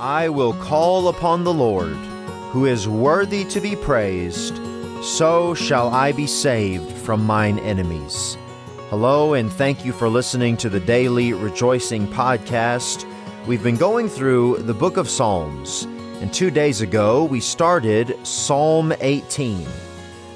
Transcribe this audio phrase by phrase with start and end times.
[0.00, 1.96] I will call upon the Lord,
[2.52, 4.56] who is worthy to be praised,
[5.02, 8.38] so shall I be saved from mine enemies.
[8.90, 13.12] Hello, and thank you for listening to the Daily Rejoicing Podcast.
[13.48, 15.82] We've been going through the book of Psalms,
[16.20, 19.66] and two days ago we started Psalm 18.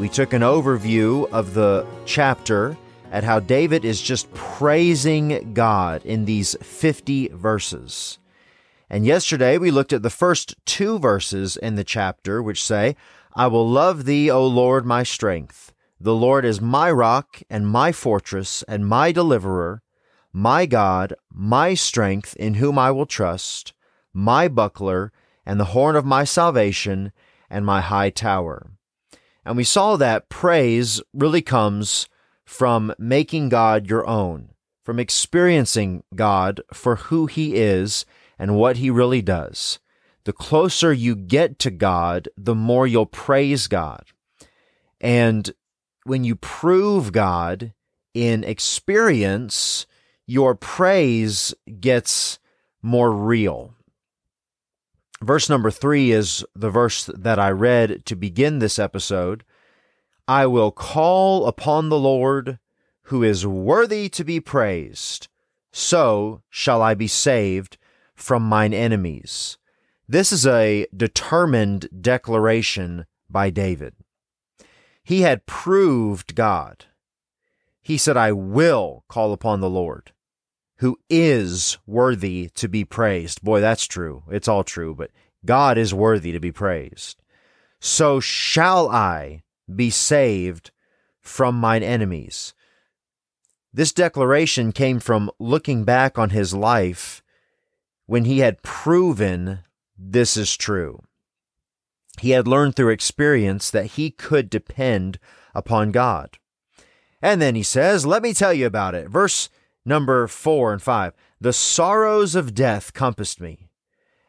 [0.00, 2.76] We took an overview of the chapter
[3.12, 8.18] at how David is just praising God in these 50 verses.
[8.90, 12.96] And yesterday we looked at the first two verses in the chapter, which say,
[13.34, 15.72] I will love thee, O Lord, my strength.
[16.00, 19.82] The Lord is my rock and my fortress and my deliverer,
[20.32, 23.72] my God, my strength, in whom I will trust,
[24.12, 25.12] my buckler
[25.46, 27.12] and the horn of my salvation
[27.48, 28.70] and my high tower.
[29.44, 32.08] And we saw that praise really comes
[32.44, 34.50] from making God your own,
[34.84, 38.04] from experiencing God for who he is
[38.38, 39.78] and what he really does.
[40.24, 44.04] The closer you get to God, the more you'll praise God.
[45.00, 45.52] And
[46.04, 47.74] when you prove God
[48.14, 49.86] in experience,
[50.26, 52.38] your praise gets
[52.82, 53.74] more real.
[55.22, 59.44] Verse number three is the verse that I read to begin this episode.
[60.26, 62.58] I will call upon the Lord
[63.04, 65.28] who is worthy to be praised.
[65.72, 67.76] So shall I be saved
[68.14, 69.58] from mine enemies.
[70.08, 73.94] This is a determined declaration by David.
[75.02, 76.86] He had proved God.
[77.82, 80.12] He said, I will call upon the Lord,
[80.78, 83.42] who is worthy to be praised.
[83.42, 84.22] Boy, that's true.
[84.30, 85.10] It's all true, but
[85.44, 87.20] God is worthy to be praised.
[87.80, 89.42] So shall I
[89.74, 90.70] be saved
[91.20, 92.54] from mine enemies.
[93.72, 97.22] This declaration came from looking back on his life
[98.06, 99.60] when he had proven
[99.96, 101.02] this is true.
[102.20, 105.18] He had learned through experience that he could depend
[105.54, 106.38] upon God.
[107.20, 109.08] And then he says, Let me tell you about it.
[109.08, 109.48] Verse
[109.84, 113.68] number four and five The sorrows of death compassed me,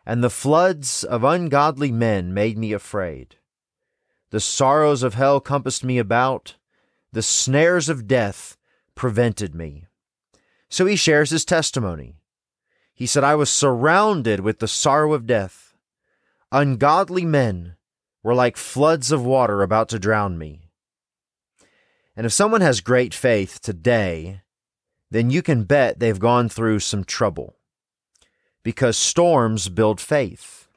[0.05, 3.35] and the floods of ungodly men made me afraid.
[4.31, 6.55] The sorrows of hell compassed me about,
[7.11, 8.57] the snares of death
[8.95, 9.85] prevented me.
[10.69, 12.15] So he shares his testimony.
[12.95, 15.75] He said, I was surrounded with the sorrow of death.
[16.51, 17.75] Ungodly men
[18.23, 20.69] were like floods of water about to drown me.
[22.15, 24.41] And if someone has great faith today,
[25.11, 27.57] then you can bet they've gone through some trouble
[28.63, 30.67] because storms build faith.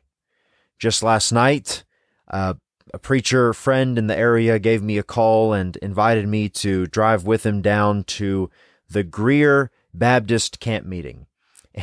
[0.78, 1.84] Just last night,
[2.28, 2.54] uh,
[2.92, 7.24] a preacher friend in the area gave me a call and invited me to drive
[7.24, 8.50] with him down to
[8.90, 11.26] the Greer Baptist camp meeting.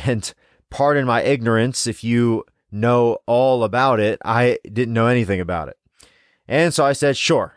[0.04, 0.32] And
[0.70, 4.18] pardon my ignorance if you know all about it.
[4.24, 5.78] I didn't know anything about it.
[6.46, 7.54] And so I said, sure.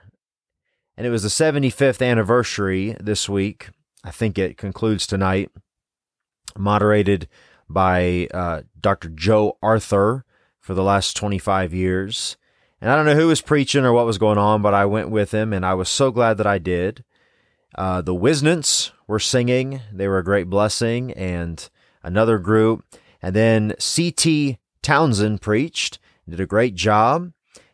[0.98, 3.70] And it was the 75th anniversary this week.
[4.04, 5.52] I think it concludes tonight,
[6.58, 7.28] moderated
[7.70, 9.10] by uh, Dr.
[9.10, 10.26] Joe Arthur
[10.60, 12.38] for the last 25 years.
[12.82, 15.10] And I don't know who was preaching or what was going on, but I went
[15.10, 17.04] with him and I was so glad that I did.
[17.76, 19.82] Uh, the Whisnants were singing.
[19.92, 21.12] They were a great blessing.
[21.14, 21.70] And
[22.04, 22.84] another group.
[23.22, 24.58] And then C.T.
[24.82, 27.32] Townsend preached, did a great job.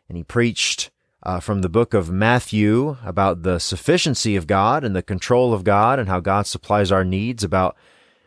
[0.08, 0.90] And he preached
[1.22, 5.64] uh, from the book of Matthew about the sufficiency of God and the control of
[5.64, 7.76] God and how God supplies our needs, about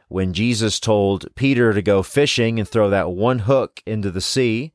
[0.10, 4.74] when Jesus told Peter to go fishing and throw that one hook into the sea,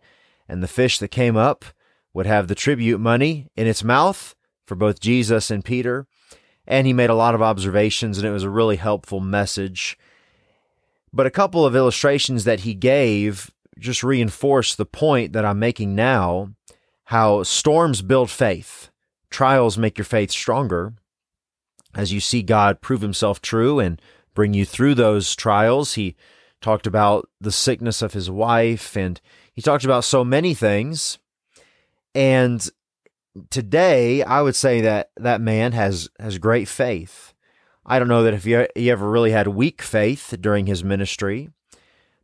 [0.48, 1.66] and the fish that came up
[2.14, 4.34] would have the tribute money in its mouth
[4.66, 6.06] for both Jesus and Peter.
[6.66, 9.98] And he made a lot of observations, and it was a really helpful message.
[11.14, 15.94] But a couple of illustrations that he gave just reinforce the point that I'm making
[15.94, 16.50] now
[17.04, 18.90] how storms build faith,
[19.30, 20.94] trials make your faith stronger.
[21.94, 24.02] As you see God prove himself true and
[24.34, 26.16] bring you through those trials, he
[26.60, 29.20] talked about the sickness of his wife and
[29.52, 31.18] he talked about so many things.
[32.12, 32.68] And
[33.50, 37.33] today, I would say that that man has, has great faith.
[37.86, 41.50] I don't know that if he, ever really had weak faith during his ministry,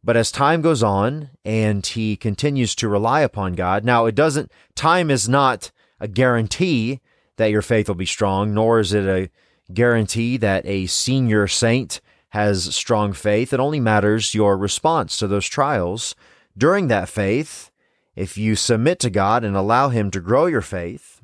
[0.03, 4.51] but as time goes on and he continues to rely upon God, now it doesn't,
[4.75, 5.71] time is not
[6.01, 7.01] a guarantee
[7.37, 9.31] that your faith will be strong, nor is it a
[9.73, 13.53] guarantee that a senior saint has strong faith.
[13.53, 16.15] It only matters your response to those trials
[16.57, 17.71] during that faith.
[18.17, 21.21] If you submit to God and allow Him to grow your faith.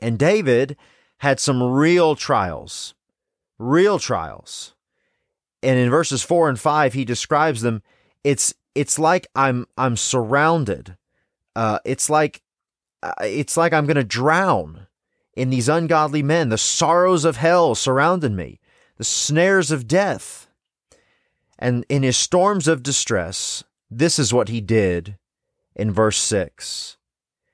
[0.00, 0.76] And David
[1.18, 2.94] had some real trials
[3.58, 4.74] real trials.
[5.62, 7.82] And in verses 4 and 5 he describes them
[8.24, 10.96] it's it's like I'm I'm surrounded.
[11.56, 12.42] Uh, it's like
[13.02, 14.86] uh, it's like I'm going to drown
[15.34, 16.48] in these ungodly men.
[16.48, 18.60] The sorrows of hell surrounded me,
[18.96, 20.48] the snares of death.
[21.58, 25.16] And in his storms of distress, this is what he did
[25.74, 26.96] in verse 6.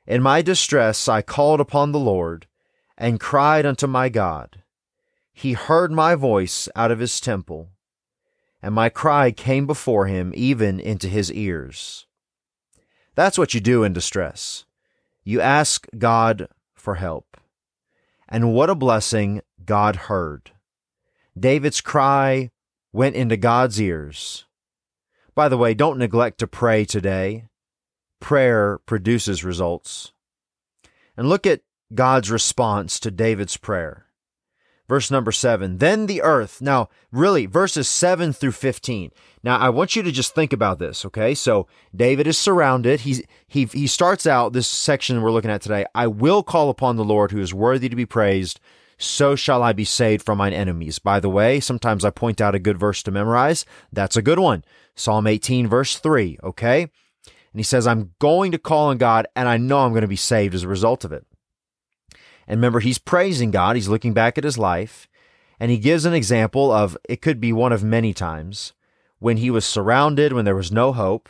[0.07, 2.47] In my distress I called upon the Lord
[2.99, 4.63] and cried unto my God.
[5.37, 7.71] He heard my voice out of his temple,
[8.63, 12.07] and my cry came before him even into his ears.
[13.17, 14.65] That's what you do in distress.
[15.25, 17.37] You ask God for help.
[18.29, 20.53] And what a blessing God heard.
[21.39, 22.51] David's cry
[22.93, 24.45] went into God's ears.
[25.35, 27.49] By the way, don't neglect to pray today.
[28.21, 30.13] Prayer produces results.
[31.17, 34.07] And look at God's response to David's prayer.
[34.89, 35.79] Verse number seven.
[35.79, 36.61] Then the earth.
[36.61, 39.11] Now, really, verses seven through 15.
[39.43, 41.35] Now, I want you to just think about this, okay?
[41.35, 43.01] So David is surrounded.
[43.01, 45.87] He's, he, he starts out this section we're looking at today.
[45.95, 48.61] I will call upon the Lord who is worthy to be praised.
[48.99, 50.99] So shall I be saved from mine enemies.
[50.99, 53.65] By the way, sometimes I point out a good verse to memorize.
[53.93, 54.65] That's a good one.
[54.95, 56.83] Psalm 18, verse 3, okay?
[56.83, 60.09] And he says, I'm going to call on God and I know I'm going to
[60.09, 61.27] be saved as a result of it.
[62.47, 63.77] And remember, he's praising God.
[63.77, 65.09] He's looking back at his life.
[65.59, 68.73] And he gives an example of it could be one of many times
[69.19, 71.29] when he was surrounded, when there was no hope.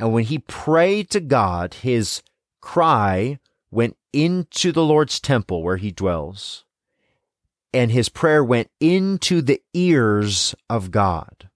[0.00, 2.22] And when he prayed to God, his
[2.60, 3.38] cry
[3.70, 6.64] went into the Lord's temple where he dwells.
[7.74, 11.50] And his prayer went into the ears of God.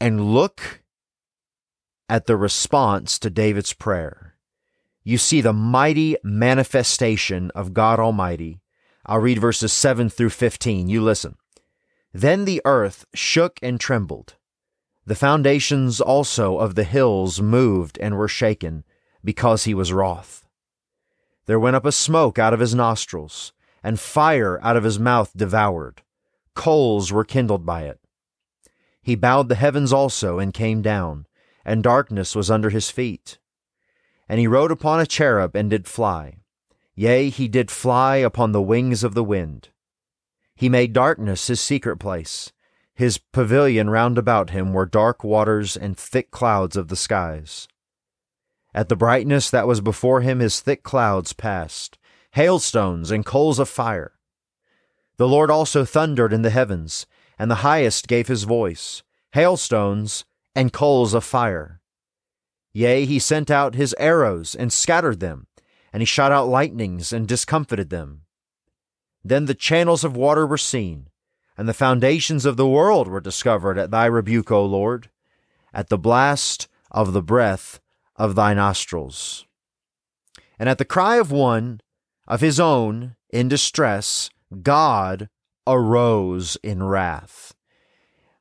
[0.00, 0.82] And look
[2.08, 4.35] at the response to David's prayer
[5.06, 8.60] you see the mighty manifestation of God Almighty.
[9.06, 10.88] I'll read verses 7 through 15.
[10.88, 11.36] You listen.
[12.12, 14.34] Then the earth shook and trembled.
[15.06, 18.82] The foundations also of the hills moved and were shaken,
[19.22, 20.44] because he was wroth.
[21.46, 23.52] There went up a smoke out of his nostrils,
[23.84, 26.02] and fire out of his mouth devoured.
[26.56, 28.00] Coals were kindled by it.
[29.00, 31.26] He bowed the heavens also and came down,
[31.64, 33.38] and darkness was under his feet.
[34.28, 36.38] And he rode upon a cherub and did fly.
[36.94, 39.68] Yea, he did fly upon the wings of the wind.
[40.54, 42.52] He made darkness his secret place.
[42.94, 47.68] His pavilion round about him were dark waters and thick clouds of the skies.
[48.74, 51.98] At the brightness that was before him his thick clouds passed,
[52.32, 54.12] hailstones and coals of fire.
[55.18, 57.06] The Lord also thundered in the heavens,
[57.38, 59.02] and the highest gave his voice,
[59.32, 60.24] hailstones
[60.54, 61.80] and coals of fire.
[62.76, 65.46] Yea, he sent out his arrows and scattered them,
[65.94, 68.20] and he shot out lightnings and discomfited them.
[69.24, 71.08] Then the channels of water were seen,
[71.56, 75.08] and the foundations of the world were discovered at thy rebuke, O Lord,
[75.72, 77.80] at the blast of the breath
[78.14, 79.46] of thy nostrils.
[80.58, 81.80] And at the cry of one
[82.28, 84.28] of his own in distress,
[84.62, 85.30] God
[85.66, 87.54] arose in wrath.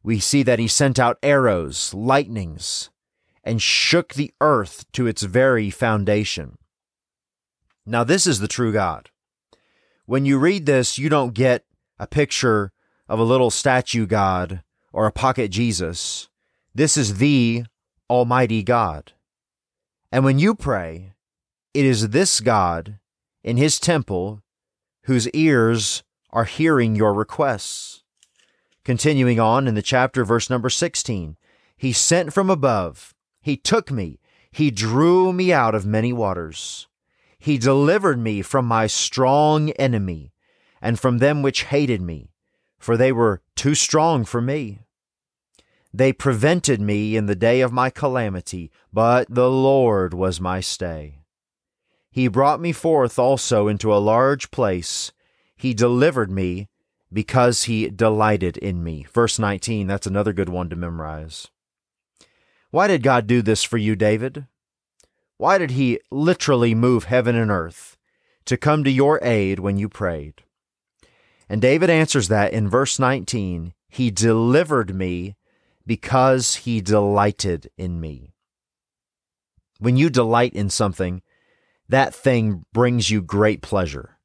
[0.04, 2.90] We see that he sent out arrows, lightnings,
[3.46, 6.58] and shook the earth to its very foundation.
[7.86, 9.12] Now, this is the true God.
[10.08, 11.66] When you read this, you don't get
[12.00, 12.72] a picture
[13.08, 16.28] of a little statue God or a pocket Jesus.
[16.74, 17.66] This is the
[18.10, 19.14] Almighty God.
[20.12, 21.14] And when you pray,
[21.74, 23.00] it is this God
[23.44, 24.42] in His temple
[25.04, 28.04] whose ears are hearing your requests.
[28.84, 31.38] Continuing on in the chapter, verse number 16,
[31.78, 33.15] He sent from above
[33.46, 34.20] he took me.
[34.52, 36.88] He drew me out of many waters.
[37.38, 40.34] He delivered me from my strong enemy
[40.82, 42.32] and from them which hated me,
[42.80, 44.80] for they were too strong for me.
[45.94, 51.20] They prevented me in the day of my calamity, but the Lord was my stay.
[52.10, 55.12] He brought me forth also into a large place.
[55.56, 56.68] He delivered me
[57.14, 59.06] because he delighted in me.
[59.14, 61.52] Verse 19, that's another good one to memorize.
[62.76, 64.48] Why did God do this for you, David?
[65.38, 67.96] Why did he literally move heaven and earth
[68.44, 70.44] to come to your aid when you prayed?
[71.48, 75.38] And David answers that in verse 19 He delivered me
[75.88, 78.34] because he delighted in me.
[79.80, 81.22] When you delight in something,
[81.88, 84.18] that thing brings you great pleasure,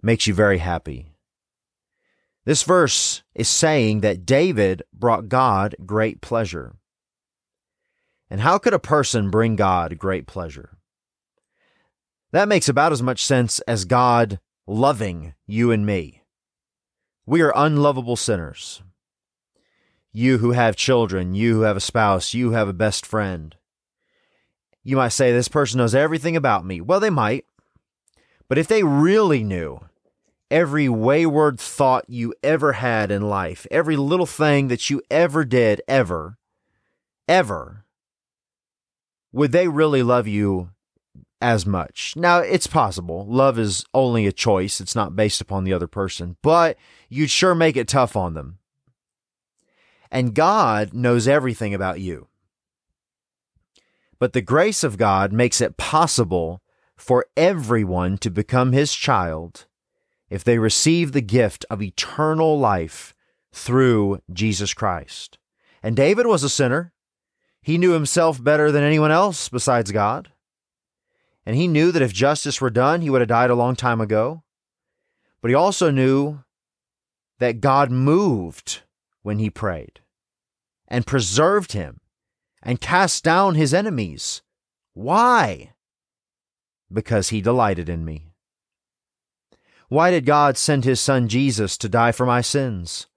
[0.00, 1.16] makes you very happy.
[2.44, 6.76] This verse is saying that David brought God great pleasure.
[8.28, 10.76] And how could a person bring God great pleasure?
[12.32, 16.22] That makes about as much sense as God loving you and me.
[17.24, 18.82] We are unlovable sinners.
[20.12, 23.54] You who have children, you who have a spouse, you who have a best friend.
[24.82, 26.80] You might say, This person knows everything about me.
[26.80, 27.44] Well, they might.
[28.48, 29.80] But if they really knew
[30.50, 35.82] every wayward thought you ever had in life, every little thing that you ever did,
[35.88, 36.38] ever,
[37.28, 37.85] ever,
[39.36, 40.70] would they really love you
[41.42, 42.14] as much?
[42.16, 43.26] Now, it's possible.
[43.26, 46.78] Love is only a choice, it's not based upon the other person, but
[47.10, 48.58] you'd sure make it tough on them.
[50.10, 52.28] And God knows everything about you.
[54.18, 56.62] But the grace of God makes it possible
[56.96, 59.66] for everyone to become his child
[60.30, 63.14] if they receive the gift of eternal life
[63.52, 65.36] through Jesus Christ.
[65.82, 66.94] And David was a sinner.
[67.66, 70.30] He knew himself better than anyone else besides God.
[71.44, 74.00] And he knew that if justice were done, he would have died a long time
[74.00, 74.44] ago.
[75.42, 76.44] But he also knew
[77.40, 78.82] that God moved
[79.22, 79.98] when he prayed
[80.86, 81.98] and preserved him
[82.62, 84.42] and cast down his enemies.
[84.94, 85.72] Why?
[86.92, 88.30] Because he delighted in me.
[89.88, 93.08] Why did God send his son Jesus to die for my sins?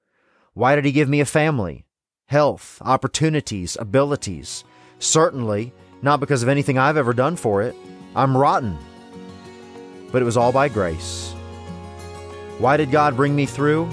[0.56, 1.86] Why did he give me a family,
[2.30, 4.64] health, opportunities, abilities?
[5.00, 7.76] Certainly not because of anything I've ever done for it.
[8.16, 8.78] I'm rotten.
[10.12, 11.34] But it was all by grace.
[12.60, 13.90] Why did God bring me through?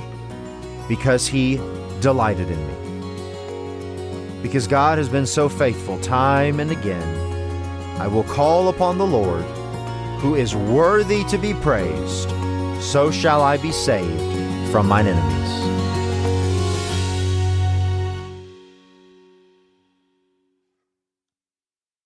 [0.87, 1.57] Because he
[2.01, 4.43] delighted in me.
[4.43, 9.45] Because God has been so faithful time and again, I will call upon the Lord,
[10.21, 12.31] who is worthy to be praised
[12.81, 15.66] so shall I be saved from mine enemies.